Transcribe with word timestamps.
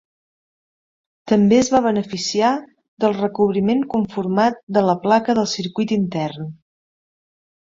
També 1.31 1.59
es 1.63 1.69
va 1.73 1.81
beneficiar 1.87 2.53
del 3.05 3.13
recobriment 3.19 3.83
conformat 3.93 4.59
de 4.79 4.85
la 4.89 4.97
placa 5.05 5.37
de 5.41 5.45
circuit 5.53 5.95
intern. 5.99 6.51